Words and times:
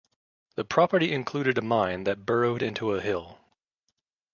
The 0.55 0.65
property 0.65 1.11
included 1.11 1.59
a 1.59 1.61
mine 1.61 2.05
that 2.05 2.25
burrowed 2.25 2.63
into 2.63 2.93
a 2.93 3.01
hill. 3.01 3.37